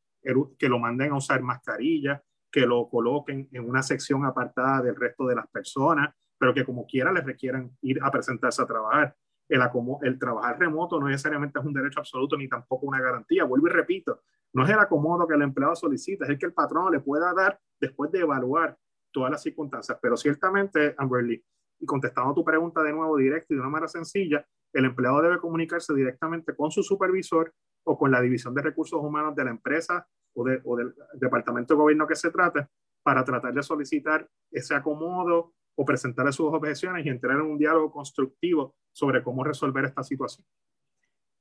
[0.59, 5.25] que lo manden a usar mascarilla, que lo coloquen en una sección apartada del resto
[5.25, 9.15] de las personas, pero que como quiera les requieran ir a presentarse a trabajar.
[9.47, 9.61] El,
[10.01, 13.45] el trabajar remoto no necesariamente es un derecho absoluto ni tampoco una garantía.
[13.45, 14.21] Vuelvo y repito,
[14.53, 17.33] no es el acomodo que el empleado solicita, es el que el patrón le pueda
[17.33, 18.77] dar después de evaluar
[19.11, 19.97] todas las circunstancias.
[20.01, 21.41] Pero ciertamente, Amberly,
[21.79, 25.39] y contestando tu pregunta de nuevo directo y de una manera sencilla, el empleado debe
[25.39, 27.53] comunicarse directamente con su supervisor
[27.85, 32.05] o con la división de recursos humanos de la empresa o, del departamento de gobierno
[32.05, 32.67] que se trate
[33.01, 37.91] para tratar de solicitar ese acomodo o presentarle sus objeciones y entrar en un diálogo
[37.91, 40.45] constructivo sobre cómo resolver esta situación.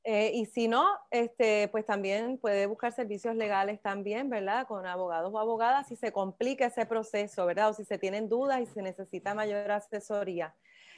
[0.06, 4.66] Eh, y si no, este, pues también puede buscar servicios legales también, ¿verdad?
[4.66, 7.70] Con abogados o abogadas si se complica ese proceso, ¿verdad?
[7.70, 10.54] O si se tienen dudas y se necesita mayor asesoría.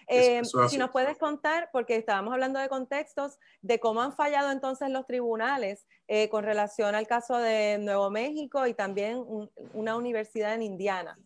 [0.08, 4.88] Eh, si nos puedes contar, porque estábamos hablando de contextos, de cómo han fallado entonces
[4.90, 9.24] los tribunales eh, con relación al caso de Nuevo México y también
[9.72, 11.18] una universidad en Indiana.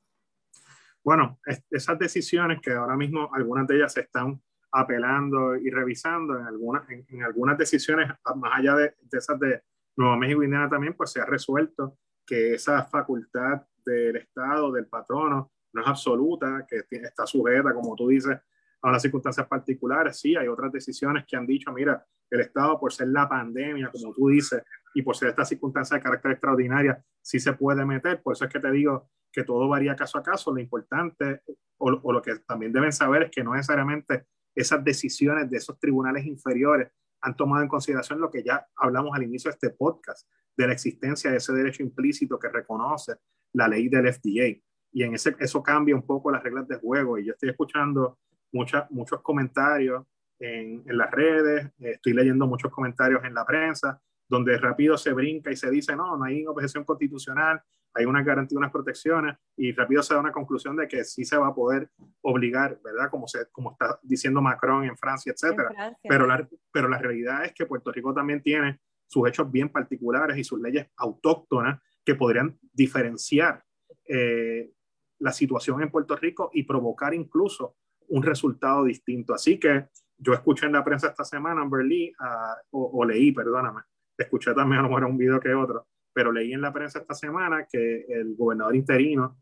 [1.04, 1.38] Bueno,
[1.70, 4.40] esas decisiones que ahora mismo algunas de ellas están
[4.72, 9.62] apelando y revisando en algunas, en, algunas decisiones, más allá de, esas de
[9.96, 14.86] Nuevo México y Indiana también, pues se ha resuelto que esa facultad del Estado, del
[14.86, 18.38] patrono, no es absoluta, que está sujeta, como tú dices,
[18.82, 20.18] a unas circunstancias particulares.
[20.18, 24.12] Sí, hay otras decisiones que han dicho, mira, el Estado, por ser la pandemia, como
[24.14, 24.62] tú dices,
[24.94, 28.22] y por ser esta circunstancia de carácter extraordinaria, sí se puede meter.
[28.22, 30.52] Por eso es que te digo que todo varía caso a caso.
[30.52, 31.42] Lo importante,
[31.78, 35.78] o, o lo que también deben saber, es que no necesariamente esas decisiones de esos
[35.78, 36.90] tribunales inferiores
[37.22, 40.72] han tomado en consideración lo que ya hablamos al inicio de este podcast, de la
[40.72, 43.14] existencia de ese derecho implícito que reconoce
[43.52, 44.60] la ley del FDA.
[44.92, 47.18] Y en ese, eso cambia un poco las reglas de juego.
[47.18, 48.18] Y yo estoy escuchando
[48.52, 50.04] muchos comentarios
[50.38, 55.50] en, en, las redes, estoy leyendo muchos comentarios en la prensa, donde rápido se brinca
[55.50, 57.62] y se dice, no, no hay objeción constitucional,
[57.94, 61.36] hay una garantía, unas protecciones, y rápido se da una conclusión de que sí se
[61.36, 61.90] va a poder
[62.22, 63.10] obligar, ¿verdad?
[63.10, 65.96] Como, se, como está diciendo Macron en Francia, etcétera.
[66.02, 70.38] Pero, la, pero la realidad es que Puerto Rico también tiene sus hechos bien particulares
[70.38, 73.64] y sus leyes autóctonas que podrían diferenciar
[74.06, 74.70] eh,
[75.18, 77.76] la situación en Puerto Rico y provocar incluso
[78.10, 79.34] un resultado distinto.
[79.34, 79.86] Así que
[80.18, 83.80] yo escuché en la prensa esta semana, en Berlín, uh, o, leí, perdóname,
[84.16, 87.14] escuché también a lo mejor un video que otro, pero leí en la prensa esta
[87.14, 89.38] semana que el gobernador interino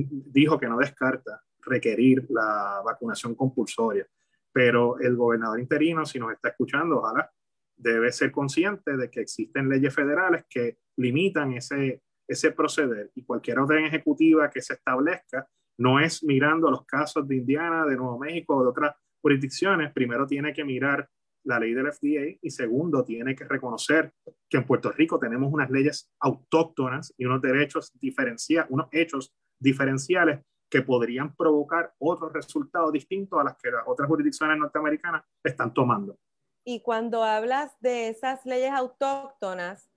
[0.00, 4.06] dijo que no descarta requerir la vacunación compulsoria.
[4.52, 7.30] Pero el gobernador interino, si nos está escuchando, ojalá,
[7.76, 13.58] debe ser consciente de que existen leyes federales que limitan ese, ese proceder y cualquier
[13.58, 15.46] orden ejecutiva que se establezca
[15.78, 20.26] no es mirando los casos de Indiana, de Nuevo México o de otras jurisdicciones, primero
[20.26, 21.08] tiene que mirar
[21.44, 24.12] la ley del FDA y segundo, tiene que reconocer
[24.48, 30.40] que en Puerto Rico tenemos unas leyes autóctonas y unos derechos diferenciales, unos hechos diferenciales
[30.68, 36.18] que podrían provocar otros resultados distintos a las que las otras jurisdicciones norteamericanas están tomando.
[36.64, 39.88] Y cuando hablas de esas leyes autóctonas,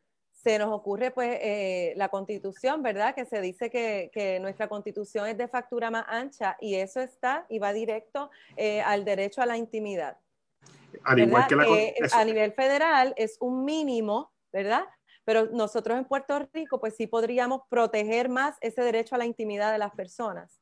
[0.43, 3.13] se nos ocurre pues eh, la constitución, ¿verdad?
[3.13, 7.45] Que se dice que, que, nuestra constitución es de factura más ancha y eso está
[7.49, 10.17] y va directo eh, al derecho a la intimidad.
[11.03, 14.85] Al igual que la, eh, a nivel federal es un mínimo, ¿verdad?
[15.25, 19.71] pero nosotros en Puerto Rico, pues sí podríamos proteger más ese derecho a la intimidad
[19.71, 20.59] de las personas.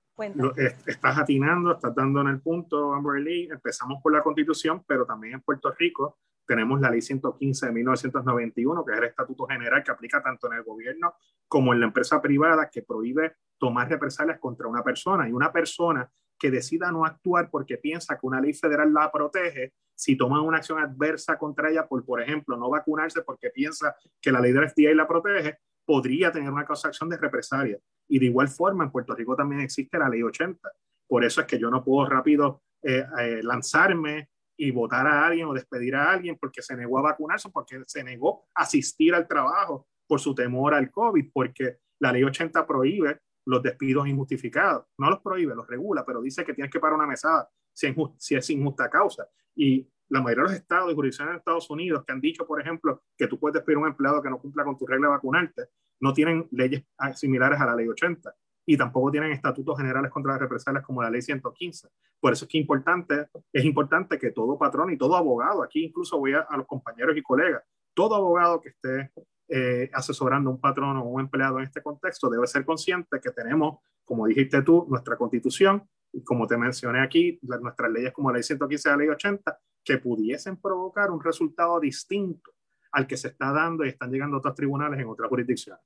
[0.85, 3.47] estás atinando, estás dando en el punto, Amber Lee.
[3.49, 8.85] Empezamos por la Constitución, pero también en Puerto Rico tenemos la Ley 115 de 1991,
[8.85, 11.15] que es el Estatuto General que aplica tanto en el gobierno
[11.47, 15.27] como en la empresa privada, que prohíbe tomar represalias contra una persona.
[15.27, 19.73] Y una persona que decida no actuar porque piensa que una ley federal la protege,
[19.93, 24.31] si toma una acción adversa contra ella por, por ejemplo, no vacunarse porque piensa que
[24.31, 27.77] la ley del FDA la protege, podría tener una causa de acción de represalia.
[28.07, 30.69] Y de igual forma, en Puerto Rico también existe la ley 80.
[31.07, 35.47] Por eso es que yo no puedo rápido eh, eh, lanzarme y votar a alguien
[35.47, 39.27] o despedir a alguien porque se negó a vacunarse, porque se negó a asistir al
[39.27, 44.85] trabajo por su temor al COVID, porque la ley 80 prohíbe los despidos injustificados.
[44.97, 47.95] No los prohíbe, los regula, pero dice que tienes que pagar una mesada si es,
[48.17, 49.27] si es injusta causa.
[49.55, 52.59] Y la mayoría de los estados y jurisdicciones de Estados Unidos que han dicho, por
[52.59, 55.13] ejemplo, que tú puedes despedir a un empleado que no cumpla con tu regla de
[55.13, 55.63] vacunarte,
[55.99, 56.83] no tienen leyes
[57.15, 58.33] similares a la ley 80
[58.69, 61.87] y tampoco tienen estatutos generales contra las represalias como la ley 115.
[62.19, 66.19] Por eso es que importante, es importante que todo patrón y todo abogado, aquí incluso
[66.19, 69.11] voy a, a los compañeros y colegas, todo abogado que esté
[69.49, 73.31] eh, asesorando a un patrón o un empleado en este contexto debe ser consciente que
[73.31, 78.35] tenemos, como dijiste tú, nuestra constitución y como te mencioné aquí, nuestras leyes como la
[78.35, 82.51] ley 115 y la ley 80, que pudiesen provocar un resultado distinto
[82.91, 85.81] al que se está dando y están llegando otros tribunales en otras jurisdicciones.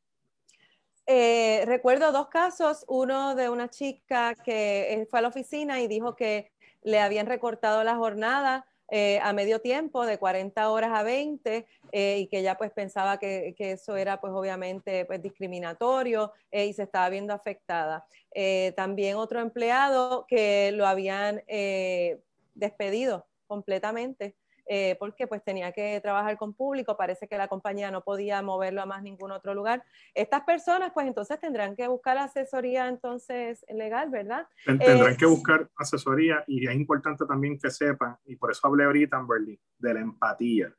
[1.14, 6.16] Eh, recuerdo dos casos, uno de una chica que fue a la oficina y dijo
[6.16, 11.68] que le habían recortado la jornada eh, a medio tiempo, de 40 horas a 20,
[11.92, 16.74] eh, y que ella pues pensaba que, eso era pues obviamente pues discriminatorio eh, y
[16.74, 18.06] se estaba viendo afectada.
[18.78, 21.42] también otro empleado que lo habían
[22.56, 28.04] despedido completamente eh, porque pues tenía que trabajar con público, parece que la compañía no
[28.04, 29.84] podía moverlo a más ningún otro lugar.
[30.14, 34.48] Estas personas pues entonces tendrán que buscar asesoría entonces legal, ¿verdad?
[34.66, 39.18] Tendrán que buscar asesoría y es importante también que sepan, y por eso hablé ahorita,
[39.18, 40.74] Amberly, de la empatía.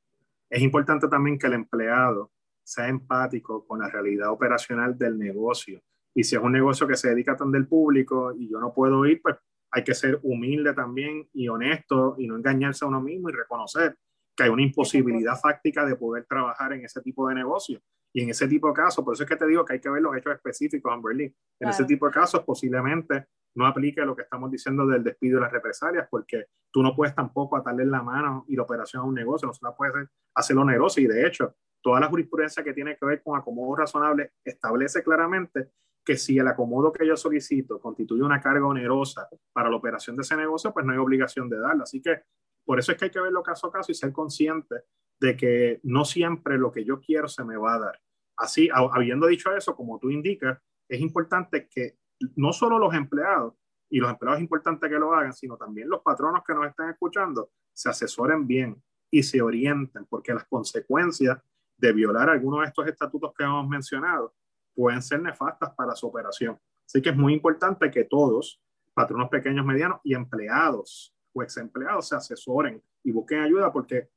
[0.49, 2.31] Es importante también que el empleado
[2.63, 5.81] sea empático con la realidad operacional del negocio.
[6.15, 9.05] Y si es un negocio que se dedica a atender público y yo no puedo
[9.07, 9.37] ir, pues
[9.73, 13.97] hay que ser humilde también y honesto y no engañarse a uno mismo y reconocer
[14.37, 17.81] que hay una imposibilidad fáctica de poder trabajar en ese tipo de negocio.
[18.15, 19.89] Y en ese tipo de casos, por eso es que te digo que hay que
[19.89, 21.35] ver los hechos específicos, Amberly.
[21.59, 25.43] En ese tipo de casos posiblemente no aplique lo que estamos diciendo del despido y
[25.43, 29.15] las represalias, porque tú no puedes tampoco atarle la mano y la operación a un
[29.15, 31.01] negocio, no se la puedes hacer onerosa.
[31.01, 35.71] Y de hecho, toda la jurisprudencia que tiene que ver con acomodo razonable establece claramente
[36.05, 40.23] que si el acomodo que yo solicito constituye una carga onerosa para la operación de
[40.23, 41.85] ese negocio, pues no hay obligación de darla.
[41.85, 42.23] Así que
[42.65, 44.77] por eso es que hay que verlo caso a caso y ser consciente
[45.21, 48.01] de que no siempre lo que yo quiero se me va a dar.
[48.37, 51.99] Así, habiendo dicho eso, como tú indicas, es importante que
[52.37, 53.55] no solo los empleados,
[53.89, 56.89] y los empleados es importante que lo hagan, sino también los patronos que nos están
[56.89, 61.39] escuchando se asesoren bien y se orienten, porque las consecuencias
[61.77, 64.35] de violar algunos de estos estatutos que hemos mencionado
[64.75, 66.59] pueden ser nefastas para su operación.
[66.87, 68.61] Así que es muy importante que todos,
[68.95, 74.11] patronos pequeños, medianos y empleados o ex empleados se asesoren y busquen ayuda porque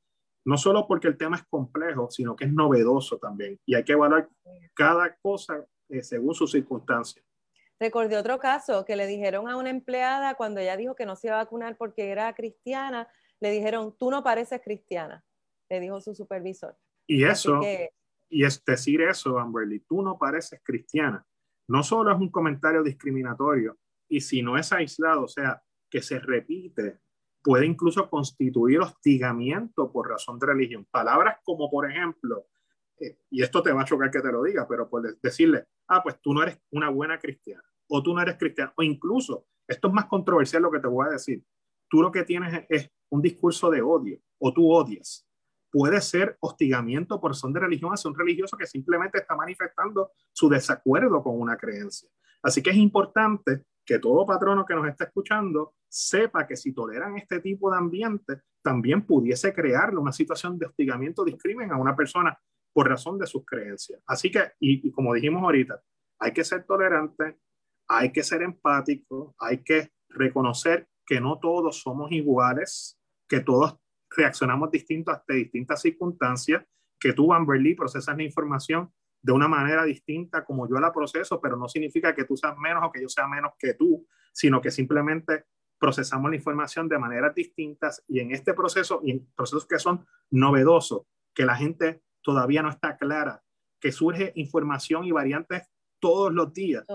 [0.45, 3.93] no solo porque el tema es complejo, sino que es novedoso también y hay que
[3.93, 4.29] evaluar
[4.73, 7.25] cada cosa eh, según sus circunstancias.
[7.79, 11.27] Recordé otro caso que le dijeron a una empleada cuando ella dijo que no se
[11.27, 13.07] iba a vacunar porque era cristiana,
[13.39, 15.25] le dijeron, tú no pareces cristiana,
[15.69, 16.77] le dijo su supervisor.
[17.07, 17.59] Y eso,
[18.35, 21.25] y es decir eso, Amberly, tú no pareces cristiana.
[21.69, 23.77] No solo es un comentario discriminatorio,
[24.09, 26.99] y si no es aislado, o sea, que se repite,
[27.41, 30.85] puede incluso constituir hostigamiento por razón de religión.
[30.91, 32.47] Palabras como, por ejemplo,
[32.99, 36.03] eh, y esto te va a chocar que te lo diga, pero por decirle, ah,
[36.03, 39.87] pues tú no eres una buena cristiana, o tú no eres cristiana, o incluso, esto
[39.87, 41.41] es más controversial lo que te voy a decir,
[41.89, 45.25] tú lo que tienes es un discurso de odio, o tú odias
[45.75, 50.47] puede ser hostigamiento por son de religión hacia un religioso que simplemente está manifestando su
[50.47, 52.09] desacuerdo con una creencia.
[52.41, 57.17] Así que es importante que todo patrono que nos está escuchando sepa que si toleran
[57.17, 62.39] este tipo de ambiente, también pudiese crearle una situación de hostigamiento, discrimen a una persona
[62.71, 64.01] por razón de sus creencias.
[64.07, 65.81] Así que, y, y como dijimos ahorita,
[66.19, 67.37] hay que ser tolerante,
[67.89, 72.97] hay que ser empático, hay que reconocer que no todos somos iguales,
[73.27, 73.77] que todos
[74.15, 76.63] reaccionamos distinto ante distintas circunstancias,
[76.99, 78.91] que tú, Amberly, procesas la información
[79.21, 82.83] de una manera distinta como yo la proceso, pero no significa que tú seas menos
[82.85, 85.45] o que yo sea menos que tú, sino que simplemente
[85.79, 90.05] procesamos la información de maneras distintas y en este proceso, y en procesos que son
[90.29, 91.03] novedosos,
[91.33, 93.43] que la gente todavía no está clara
[93.85, 95.63] que surge información y variantes
[95.99, 96.85] todos los días.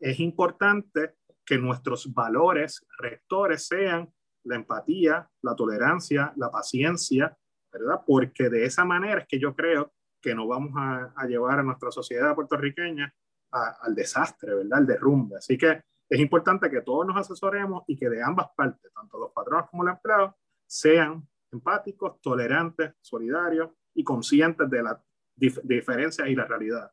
[0.00, 1.14] Es, importante
[1.44, 4.12] que nuestros valores rectores sean
[4.46, 7.36] la empatía, la tolerancia, la paciencia,
[7.72, 8.00] ¿verdad?
[8.06, 11.90] Porque de esa manera es que yo creo que no vamos a, llevar a nuestra
[11.90, 13.12] sociedad puertorriqueña
[13.50, 14.78] al desastre, ¿verdad?
[14.78, 15.36] Al derrumbe.
[15.36, 19.32] Así que es importante que todos nos asesoremos y que de ambas partes, tanto los
[19.32, 20.34] patronos como los empleados,
[20.66, 24.98] sean empáticos, tolerantes, solidarios y conscientes de las
[25.36, 26.90] diferencias y la realidad.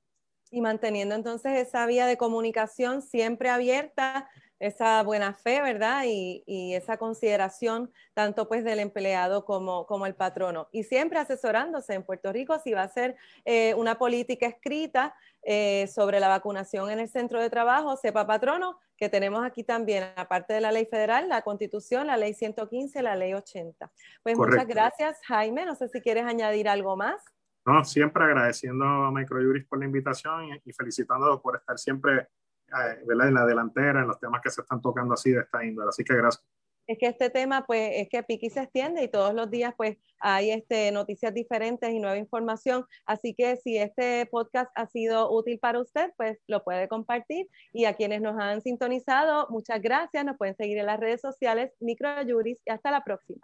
[0.52, 4.30] Y manteniendo entonces esa vía de comunicación siempre abierta,
[4.64, 6.04] esa buena fe, ¿verdad?
[6.08, 10.70] Y, esa consideración tanto pues del empleado como, como el patrono.
[10.72, 15.88] Y siempre asesorándose en Puerto Rico si va a ser eh, una política escrita eh,
[15.88, 20.54] sobre la vacunación en el centro de trabajo, sepa patrono que tenemos aquí también, aparte
[20.54, 23.92] de la ley federal, la constitución, la ley 115, la ley 80.
[24.24, 25.66] Pues muchas gracias, Jaime.
[25.66, 27.22] No sé si quieres añadir algo más.
[27.66, 32.30] No, siempre agradeciendo a Microjuris por la invitación y, y felicitándolos por estar siempre
[32.74, 33.28] eh, ¿verdad?
[33.28, 35.90] en la delantera, en los temas que se están tocando así de esta índole.
[35.90, 36.44] Así que gracias.
[36.86, 39.98] Es que este tema, pues, es que Piqui se extiende y todos los días, pues,
[40.20, 42.86] hay este, noticias diferentes y nueva información.
[43.06, 47.48] Así que si este podcast ha sido útil para usted, pues lo puede compartir.
[47.72, 50.26] Y a quienes nos han sintonizado, muchas gracias.
[50.26, 53.42] Nos pueden seguir en las redes sociales, Microjuris, y hasta la próxima.